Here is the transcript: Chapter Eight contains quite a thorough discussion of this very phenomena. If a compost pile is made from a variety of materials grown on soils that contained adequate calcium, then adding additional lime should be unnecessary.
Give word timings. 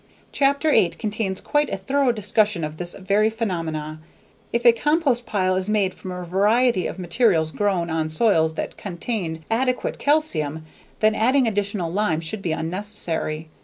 Chapter 0.31 0.71
Eight 0.71 0.97
contains 0.97 1.39
quite 1.39 1.69
a 1.69 1.77
thorough 1.77 2.11
discussion 2.11 2.63
of 2.63 2.77
this 2.77 2.95
very 2.95 3.29
phenomena. 3.29 3.99
If 4.51 4.65
a 4.65 4.71
compost 4.71 5.27
pile 5.27 5.53
is 5.55 5.69
made 5.69 5.93
from 5.93 6.09
a 6.09 6.25
variety 6.25 6.87
of 6.87 6.97
materials 6.97 7.51
grown 7.51 7.91
on 7.91 8.09
soils 8.09 8.55
that 8.55 8.77
contained 8.77 9.41
adequate 9.51 9.99
calcium, 9.99 10.65
then 11.01 11.13
adding 11.13 11.47
additional 11.47 11.93
lime 11.93 12.19
should 12.19 12.41
be 12.41 12.51
unnecessary. 12.51 13.47